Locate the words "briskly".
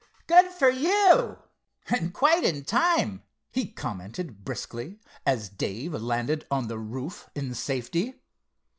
4.43-4.97